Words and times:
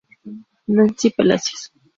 Nancy 0.67 1.11
Palacios. 1.11 1.71